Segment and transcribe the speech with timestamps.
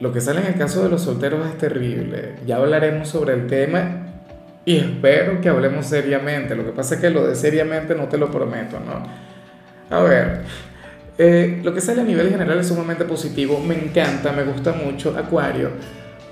[0.00, 2.34] lo que sale en el caso de los solteros es terrible.
[2.46, 4.06] Ya hablaremos sobre el tema
[4.64, 6.54] y espero que hablemos seriamente.
[6.54, 9.02] Lo que pasa es que lo de seriamente no te lo prometo, ¿no?
[9.96, 10.42] A ver,
[11.16, 13.58] eh, lo que sale a nivel general es sumamente positivo.
[13.60, 15.70] Me encanta, me gusta mucho Acuario,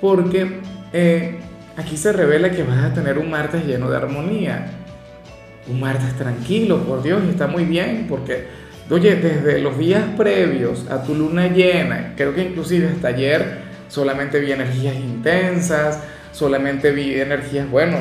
[0.01, 0.61] porque
[0.93, 1.39] eh,
[1.77, 4.67] aquí se revela que vas a tener un martes lleno de armonía.
[5.67, 8.47] Un martes tranquilo, por Dios, y está muy bien, porque
[8.91, 14.41] Oye, desde los días previos a tu luna llena, creo que inclusive hasta ayer solamente
[14.41, 16.01] vi energías intensas,
[16.33, 17.97] solamente vi energías, bueno,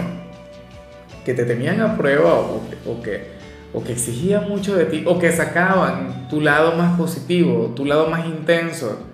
[1.24, 2.62] que te tenían a prueba o,
[3.02, 3.28] que,
[3.72, 8.08] o que exigían mucho de ti, o que sacaban tu lado más positivo, tu lado
[8.08, 9.08] más intenso.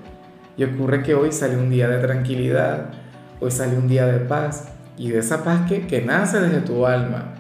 [0.57, 2.89] Y ocurre que hoy sale un día de tranquilidad,
[3.39, 7.35] hoy sale un día de paz, y de esa paz que, nace desde tu alma.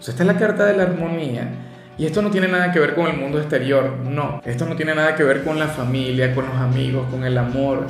[0.00, 1.67] Esta es la carta de la armonía
[1.98, 4.40] y esto no tiene nada que ver con el mundo exterior, no.
[4.44, 7.88] Esto no tiene nada que ver con la familia, con los amigos, con el amor.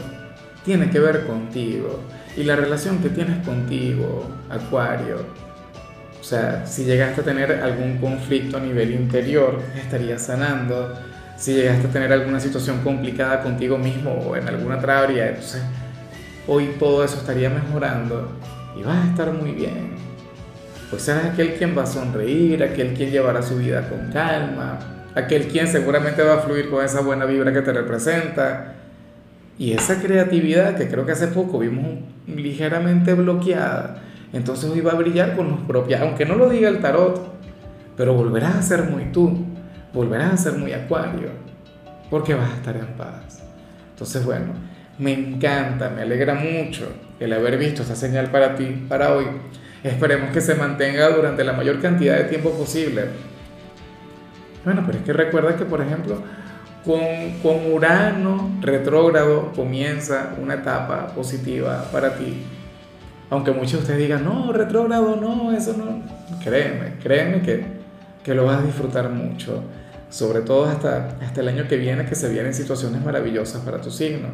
[0.64, 2.00] Tiene que ver contigo.
[2.34, 5.26] Y la relación que tienes contigo, Acuario.
[6.18, 10.94] O sea, si llegaste a tener algún conflicto a nivel interior, estarías sanando.
[11.36, 15.62] Si llegaste a tener alguna situación complicada contigo mismo o en alguna otra entonces
[16.48, 18.32] hoy todo eso estaría mejorando
[18.74, 20.07] y vas a estar muy bien
[20.90, 24.78] pues serás aquel quien va a sonreír, aquel quien llevará su vida con calma,
[25.14, 28.74] aquel quien seguramente va a fluir con esa buena vibra que te representa.
[29.58, 31.86] Y esa creatividad que creo que hace poco vimos
[32.26, 36.80] ligeramente bloqueada, entonces hoy va a brillar con los propios, aunque no lo diga el
[36.80, 37.34] tarot,
[37.96, 39.44] pero volverás a ser muy tú,
[39.92, 41.30] volverás a ser muy acuario,
[42.08, 43.42] porque vas a estar en paz.
[43.90, 44.52] Entonces, bueno,
[44.98, 46.86] me encanta, me alegra mucho
[47.18, 49.24] el haber visto esta señal para ti, para hoy.
[49.82, 53.06] Esperemos que se mantenga durante la mayor cantidad de tiempo posible.
[54.64, 56.20] Bueno, pero es que recuerda que, por ejemplo,
[56.84, 57.00] con,
[57.42, 62.42] con Urano retrógrado comienza una etapa positiva para ti.
[63.30, 66.02] Aunque muchos de ustedes digan, no, retrógrado, no, eso no.
[66.42, 67.64] Créeme, créeme que,
[68.24, 69.62] que lo vas a disfrutar mucho.
[70.08, 73.90] Sobre todo hasta, hasta el año que viene, que se vienen situaciones maravillosas para tu
[73.90, 74.28] signo.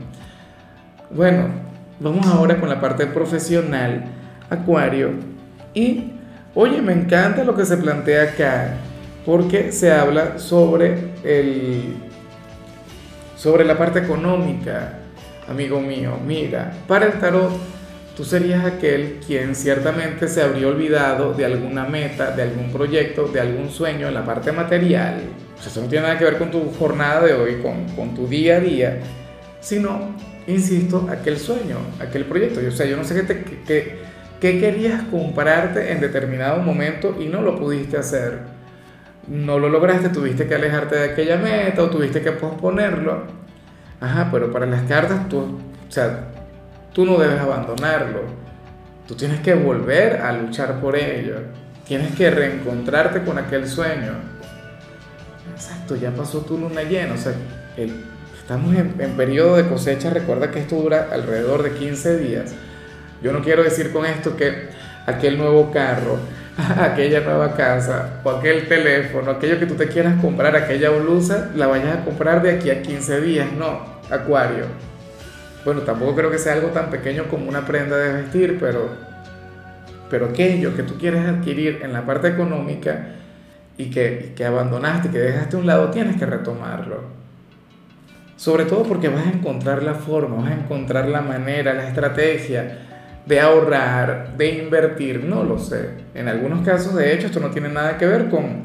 [1.10, 1.49] Bueno,
[1.99, 4.04] vamos ahora con la parte profesional.
[4.49, 5.34] Acuario,
[5.75, 6.12] y,
[6.55, 8.77] oye, me encanta lo que se plantea acá,
[9.27, 11.97] porque se habla sobre, el,
[13.37, 14.99] sobre la parte económica,
[15.49, 16.13] amigo mío.
[16.25, 17.53] Mira, para el tarot,
[18.17, 23.41] tú serías aquel quien ciertamente se habría olvidado de alguna meta, de algún proyecto, de
[23.41, 25.23] algún sueño en la parte material.
[25.59, 28.57] eso no tiene nada que ver con tu jornada de hoy, con, con tu día
[28.57, 29.01] a día,
[29.61, 30.15] sino,
[30.47, 32.61] insisto, aquel sueño, aquel proyecto.
[32.67, 33.45] O sea, yo no sé qué te...
[33.67, 34.03] Que,
[34.44, 38.41] ¿Qué querías comprarte en determinado momento y no lo pudiste hacer?
[39.27, 43.22] No lo lograste, tuviste que alejarte de aquella meta o tuviste que posponerlo.
[44.03, 46.27] Ajá, pero para las cartas tú, o sea,
[46.93, 48.21] tú no debes abandonarlo.
[49.09, 51.37] Tú tienes que volver a luchar por ello.
[51.88, 54.12] Tienes que reencontrarte con aquel sueño.
[55.54, 57.15] Exacto, ya pasó tu luna llena.
[57.15, 57.33] O sea,
[58.38, 60.10] estamos en, en periodo de cosecha.
[60.10, 62.54] Recuerda que esto dura alrededor de 15 días.
[63.25, 64.69] Yo no quiero decir con esto que
[65.07, 66.19] aquel nuevo carro,
[66.79, 71.67] aquella nueva casa o aquel teléfono, aquello que tú te quieras comprar, aquella blusa, la
[71.67, 73.81] vayas a comprar de aquí a 15 días, no,
[74.11, 74.67] Acuario.
[75.65, 78.91] Bueno, tampoco creo que sea algo tan pequeño como una prenda de vestir, pero,
[80.11, 83.15] pero aquello que tú quieres adquirir en la parte económica
[83.79, 87.05] y que, y que abandonaste, que dejaste a un lado, tienes que retomarlo.
[88.37, 92.91] Sobre todo porque vas a encontrar la forma, vas a encontrar la manera, la estrategia
[93.26, 95.91] de ahorrar, de invertir, no lo sé.
[96.15, 98.60] En algunos casos, de hecho, esto no tiene nada que ver con,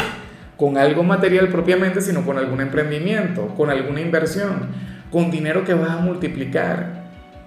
[0.57, 4.67] con algo material propiamente, sino con algún emprendimiento, con alguna inversión,
[5.11, 7.03] con dinero que vas a multiplicar.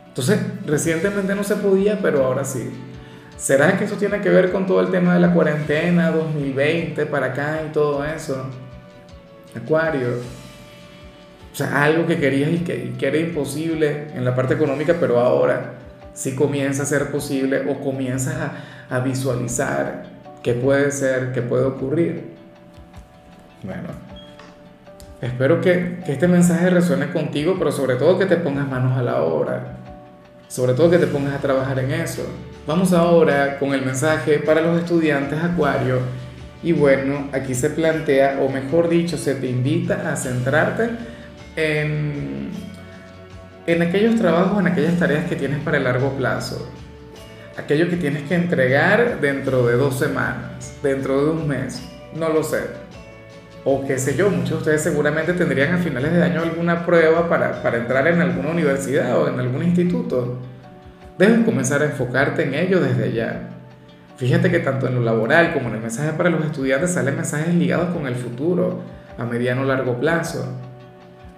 [0.08, 2.70] Entonces, recientemente no se podía, pero ahora sí.
[3.36, 7.26] ¿Será que eso tiene que ver con todo el tema de la cuarentena 2020 para
[7.26, 8.46] acá y todo eso?
[9.54, 10.08] Acuario.
[11.52, 14.96] O sea, algo que querías y que, y que era imposible en la parte económica,
[14.98, 15.81] pero ahora
[16.14, 18.36] si comienza a ser posible o comienzas
[18.90, 20.04] a, visualizar
[20.42, 22.32] qué puede ser, qué puede ocurrir.
[23.62, 23.88] Bueno,
[25.22, 29.02] espero que, que, este mensaje resuene contigo, pero sobre todo que te pongas manos a
[29.02, 29.78] la obra.
[30.48, 32.26] sobre todo que te pongas a trabajar en eso.
[32.66, 36.00] Vamos ahora con el mensaje para los estudiantes Acuario.
[36.62, 40.90] Y bueno, aquí se plantea, o mejor dicho, se te invita a centrarte
[41.56, 42.50] en,
[43.66, 46.68] en aquellos trabajos, en aquellas tareas que tienes para el largo plazo.
[47.56, 51.82] Aquello que tienes que entregar dentro de dos semanas, dentro de un mes,
[52.14, 52.60] no lo sé.
[53.64, 57.28] O qué sé yo, muchos de ustedes seguramente tendrían a finales de año alguna prueba
[57.28, 60.38] para, entrar en alguna universidad o en algún instituto.
[61.16, 63.50] Debes comenzar a enfocarte en ello desde ya.
[64.16, 67.54] Fíjate que tanto en lo laboral como en el mensaje para los estudiantes salen mensajes
[67.54, 68.80] ligados con el futuro,
[69.16, 70.44] a mediano o largo plazo.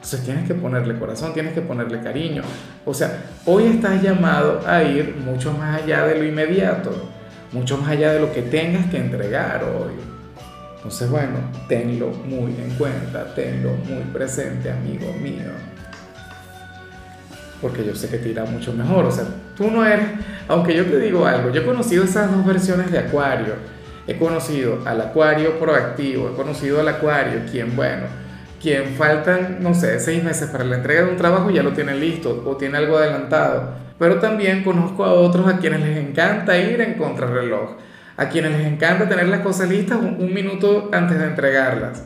[0.04, 2.42] Entonces tienes que ponerle corazón, tienes que ponerle cariño.
[2.84, 7.10] O sea, hoy estás llamado a ir mucho más allá de lo inmediato,
[7.52, 9.94] mucho más allá de lo que tengas que entregar hoy.
[10.76, 15.52] Entonces, bueno, tenlo muy en cuenta, tenlo muy presente, amigo mío.
[17.62, 19.06] Porque yo sé que te irá mucho mejor.
[19.06, 19.24] O sea,
[19.56, 20.06] tú no eres,
[20.48, 23.54] aunque yo te digo algo, yo he conocido esas dos versiones de Acuario.
[24.06, 28.23] He conocido al Acuario proactivo, he conocido al Acuario, quien, bueno,
[28.64, 31.94] quien faltan, no sé, seis meses para la entrega de un trabajo ya lo tiene
[31.94, 33.74] listo o tiene algo adelantado.
[33.98, 37.76] Pero también conozco a otros a quienes les encanta ir en contrarreloj,
[38.16, 42.04] a quienes les encanta tener las cosas listas un, minuto antes de entregarlas.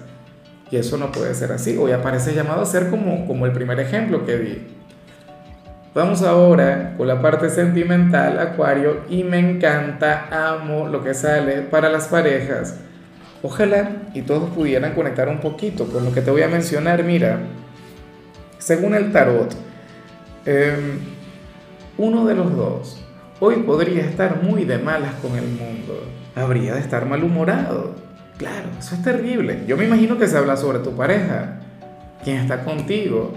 [0.68, 1.78] Y eso no puede ser así.
[1.78, 4.66] Hoy aparece llamado a ser como, como el primer ejemplo que di.
[5.94, 11.88] Vamos ahora con la parte sentimental, Acuario, y me encanta, amo lo que sale para
[11.88, 12.80] las parejas.
[13.42, 17.04] Ojalá y todos pudieran conectar un poquito con lo que te voy a mencionar.
[17.04, 17.38] Mira,
[18.58, 19.54] según el tarot,
[20.44, 20.98] em,
[21.96, 23.04] uno de los dos
[23.40, 26.02] hoy podría estar muy de malas con el mundo.
[26.34, 27.94] Habría de estar malhumorado.
[28.36, 29.64] Claro, eso es terrible.
[29.66, 31.60] Yo me imagino que se habla sobre tu pareja,
[32.24, 33.32] quien está contigo.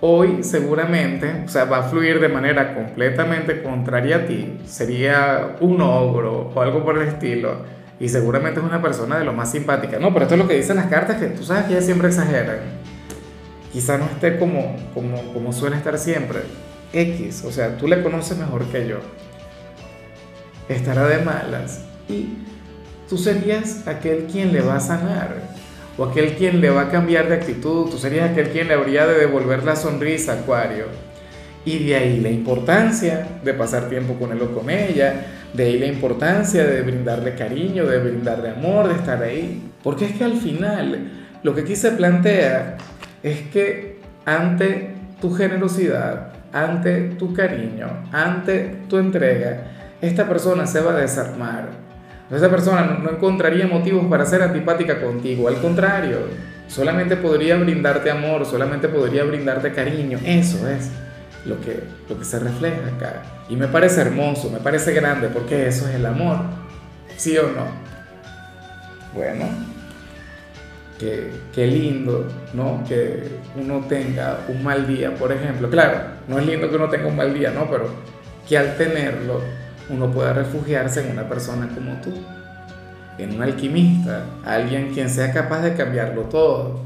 [0.00, 4.58] Hoy seguramente, o sea, va a fluir de manera completamente contraria a ti.
[4.66, 9.32] Sería un ogro o algo por el estilo y seguramente es una persona de lo
[9.32, 9.98] más simpática.
[9.98, 12.08] No, pero esto es lo que dicen las cartas, que tú sabes que ellas siempre
[12.08, 12.58] exageran.
[13.72, 16.40] Quizá no esté como, como, como suele estar siempre.
[16.92, 18.98] X, o sea, tú le conoces mejor que yo.
[20.68, 21.84] Estará de malas.
[22.08, 22.38] Y
[23.08, 25.36] tú serías aquel quien le va a sanar.
[25.98, 27.88] O aquel quien le va a cambiar de actitud.
[27.90, 30.86] Tú serías aquel quien le habría de devolver la sonrisa, Acuario.
[31.66, 35.78] Y de ahí la importancia de pasar tiempo con él o con ella, de ahí
[35.80, 39.68] la importancia de brindarle cariño, de brindarle amor, de estar ahí.
[39.82, 41.10] Porque es que al final
[41.42, 42.76] lo que aquí se plantea
[43.20, 49.64] es que ante tu generosidad, ante tu cariño, ante tu entrega,
[50.00, 51.70] esta persona se va a desarmar.
[52.30, 56.18] Esa persona no encontraría motivos para ser antipática contigo, al contrario,
[56.68, 60.90] solamente podría brindarte amor, solamente podría brindarte cariño, eso es
[61.46, 63.22] lo que, lo que se refleja acá.
[63.48, 66.38] Y me parece hermoso, me parece grande, porque eso es el amor.
[67.16, 67.66] ¿Sí o no?
[69.14, 69.46] Bueno,
[70.98, 72.82] qué, qué lindo, ¿no?
[72.86, 75.70] Que uno tenga un mal día, por ejemplo.
[75.70, 77.70] Claro, no es lindo que uno tenga un mal día, ¿no?
[77.70, 77.88] Pero
[78.48, 79.40] que al tenerlo
[79.88, 82.12] uno pueda refugiarse en una persona como tú,
[83.18, 86.80] en un alquimista, alguien quien sea capaz de cambiarlo todo.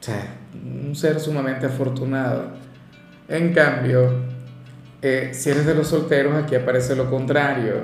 [0.00, 2.61] O sea, un ser sumamente afortunado.
[3.32, 4.10] En cambio,
[5.00, 7.76] eh, si eres de los solteros, aquí aparece lo contrario.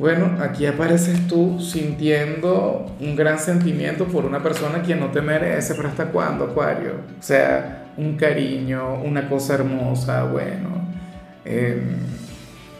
[0.00, 5.76] Bueno, aquí apareces tú sintiendo un gran sentimiento por una persona quien no te merece,
[5.76, 6.94] pero ¿hasta cuándo, Acuario?
[7.20, 10.84] O sea, un cariño, una cosa hermosa, bueno.
[11.44, 11.98] Em,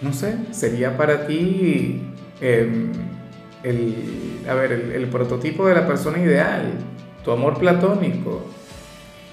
[0.01, 2.03] no sé, sería para ti
[2.41, 2.91] em,
[3.63, 3.95] el,
[4.51, 6.73] a ver, el prototipo de la persona ideal,
[7.25, 8.62] tu amor platónico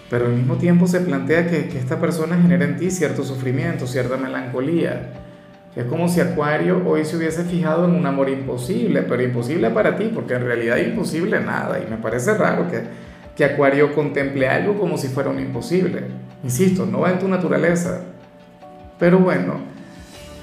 [0.09, 4.17] pero al mismo tiempo se plantea que, esta persona genera en ti cierto sufrimiento, cierta
[4.17, 5.13] melancolía.
[5.75, 9.95] Es como si Acuario hoy se hubiese fijado en un amor imposible, pero imposible para
[9.95, 11.79] ti, porque en realidad imposible nada.
[11.79, 12.81] Y me parece raro que,
[13.35, 16.05] que Acuario contemple algo como si fuera un imposible.
[16.43, 18.01] Insisto, no va en tu naturaleza.
[18.97, 19.59] Pero bueno,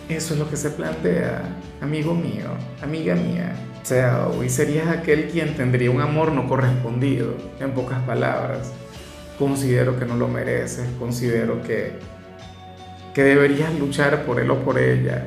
[0.09, 1.43] eso es lo que se plantea,
[1.83, 2.47] amigo mío,
[2.83, 3.53] amiga mía.
[3.83, 8.73] O sea, hoy serías aquel quien tendría un amor no correspondido, en pocas palabras
[9.39, 11.93] considero que no lo mereces, considero que,
[13.15, 15.27] que deberías luchar por él o por ella.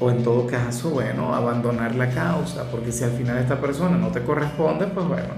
[0.00, 4.08] O en todo caso, bueno, abandonar la causa, porque si al final esta persona no
[4.08, 5.28] te corresponde, pues bueno,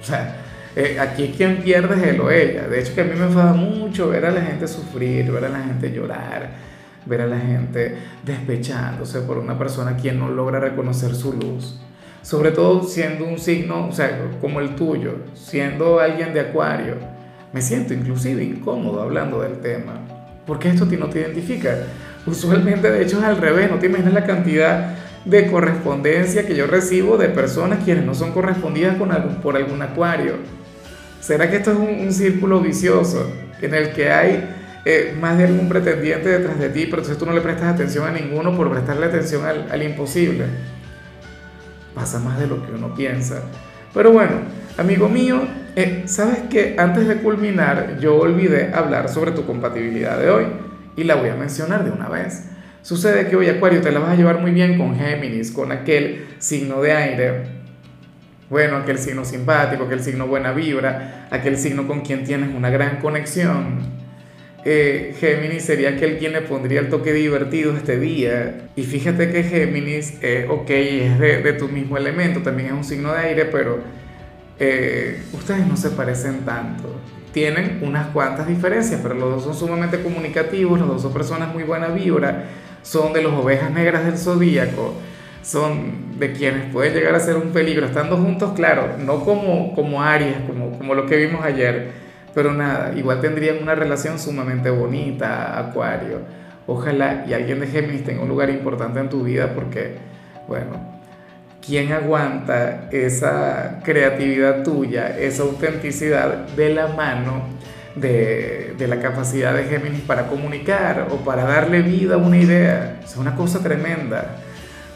[0.00, 0.36] o sea,
[0.76, 2.68] eh, aquí quien pierde es él o ella.
[2.68, 5.48] De hecho, que a mí me enfada mucho ver a la gente sufrir, ver a
[5.48, 6.50] la gente llorar,
[7.06, 11.80] ver a la gente despechándose por una persona quien no logra reconocer su luz.
[12.20, 16.96] Sobre todo siendo un signo, o sea, como el tuyo, siendo alguien de acuario
[17.52, 19.94] me siento inclusive incómodo hablando del tema.
[20.46, 21.76] Porque esto ti no te identifica.
[22.26, 23.70] Usualmente, de hecho, es al revés.
[23.70, 28.32] No te imaginas la cantidad de correspondencia que yo recibo de personas quienes no son
[28.32, 30.34] correspondidas con algún, por algún acuario.
[31.20, 33.30] ¿Será que esto es un, círculo vicioso
[33.60, 34.44] en el que hay
[34.84, 38.04] eh, más de algún pretendiente detrás de ti, pero entonces tú no le prestas atención
[38.08, 40.46] a ninguno por prestarle atención al, al imposible?
[41.94, 43.42] Pasa más de lo que uno piensa.
[43.94, 44.32] Pero bueno,
[44.76, 45.42] amigo mío,
[45.76, 50.46] eh, sabes que antes de culminar yo olvidé hablar sobre tu compatibilidad de hoy
[50.96, 52.48] y la voy a mencionar de una vez.
[52.82, 56.26] Sucede que hoy Acuario te la vas a llevar muy bien con Géminis, con aquel
[56.38, 57.62] signo de aire
[58.52, 62.98] bueno, aquel signo simpático, aquel signo buena vibra, aquel signo con quien tienes una gran
[62.98, 63.78] conexión.
[64.66, 68.68] Eh, Géminis sería aquel quien le pondría el toque divertido este día.
[68.76, 73.14] Y fíjate que Géminis, eh, ok, es de, tu mismo elemento, también es un signo
[73.14, 73.78] de aire, pero
[74.64, 76.88] eh, ustedes no se parecen tanto.
[77.32, 81.64] Tienen unas cuantas diferencias, pero los dos son sumamente comunicativos, los dos son personas muy
[81.64, 82.44] buena vibra,
[82.82, 84.94] son de las ovejas negras del zodíaco
[85.42, 90.02] son de quienes pueden llegar a ser un peligro estando juntos, claro, no como, como
[90.02, 91.90] Aries, como, como lo que vimos ayer,
[92.32, 96.20] pero nada, igual tendrían una relación sumamente bonita, Acuario.
[96.66, 99.96] Ojalá y alguien de Géminis tenga un lugar importante en tu vida porque,
[100.46, 101.01] bueno,
[101.64, 107.44] ¿quién aguanta esa creatividad tuya, esa autenticidad de la mano
[107.94, 113.00] de, de, la capacidad de Géminis para comunicar o para darle vida a una idea?
[113.04, 114.36] Es una cosa tremenda.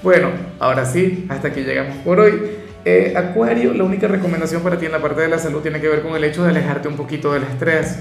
[0.02, 2.40] Bueno, ahora sí, hasta aquí llegamos por hoy.
[2.84, 5.88] Eh, Acuario, la única recomendación para ti en la parte de la salud tiene que
[5.88, 7.98] ver con el hecho de alejarte un poquito del estrés.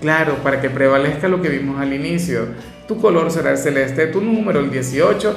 [0.00, 2.46] Claro, para que prevalezca lo que vimos al inicio.
[2.88, 5.36] Tu color será el celeste, tu número el 18.